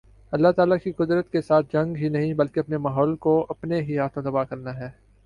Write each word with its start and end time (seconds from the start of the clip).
اللہ 0.33 0.51
تعالی 0.51 0.77
کی 0.83 0.91
قدرت 0.91 1.29
کے 1.31 1.41
ساتھ 1.41 1.65
جنگ 1.73 1.95
ہی 1.95 2.09
نہیں 2.09 2.33
بلکہ 2.33 2.59
اپنے 2.59 2.77
ماحول 2.77 3.15
کو 3.17 3.35
اپنے 3.49 3.81
ہی 3.81 3.97
ہاتھوں 3.97 4.23
تباہ 4.23 4.43
کرنا 4.43 4.75
ہے 4.75 4.89